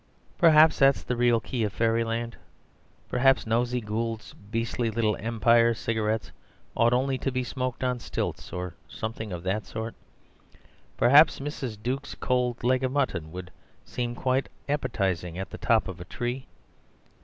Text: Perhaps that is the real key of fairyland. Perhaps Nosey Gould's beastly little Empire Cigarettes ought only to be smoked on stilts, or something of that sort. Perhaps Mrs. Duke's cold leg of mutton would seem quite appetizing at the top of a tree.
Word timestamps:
Perhaps 0.39 0.79
that 0.79 0.95
is 0.95 1.03
the 1.03 1.15
real 1.15 1.39
key 1.39 1.63
of 1.63 1.71
fairyland. 1.73 2.35
Perhaps 3.07 3.45
Nosey 3.45 3.81
Gould's 3.81 4.33
beastly 4.49 4.89
little 4.89 5.15
Empire 5.17 5.75
Cigarettes 5.75 6.31
ought 6.75 6.91
only 6.91 7.19
to 7.19 7.31
be 7.31 7.43
smoked 7.43 7.83
on 7.83 7.99
stilts, 7.99 8.51
or 8.51 8.73
something 8.87 9.31
of 9.31 9.43
that 9.43 9.67
sort. 9.67 9.93
Perhaps 10.97 11.39
Mrs. 11.39 11.77
Duke's 11.83 12.15
cold 12.15 12.63
leg 12.63 12.83
of 12.83 12.91
mutton 12.91 13.31
would 13.31 13.51
seem 13.85 14.15
quite 14.15 14.49
appetizing 14.67 15.37
at 15.37 15.51
the 15.51 15.59
top 15.59 15.87
of 15.87 16.01
a 16.01 16.05
tree. 16.05 16.47